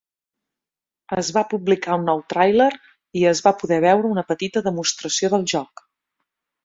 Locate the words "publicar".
1.51-1.97